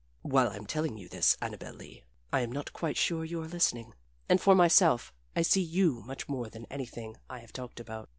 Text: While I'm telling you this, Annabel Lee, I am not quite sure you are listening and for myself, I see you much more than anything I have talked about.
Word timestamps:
While 0.23 0.47
I'm 0.47 0.65
telling 0.65 0.97
you 0.97 1.07
this, 1.07 1.37
Annabel 1.43 1.73
Lee, 1.75 2.05
I 2.33 2.39
am 2.39 2.51
not 2.51 2.73
quite 2.73 2.97
sure 2.97 3.23
you 3.23 3.39
are 3.43 3.47
listening 3.47 3.93
and 4.27 4.41
for 4.41 4.55
myself, 4.55 5.13
I 5.35 5.43
see 5.43 5.61
you 5.61 6.01
much 6.03 6.27
more 6.27 6.49
than 6.49 6.65
anything 6.71 7.17
I 7.29 7.37
have 7.37 7.53
talked 7.53 7.79
about. 7.79 8.09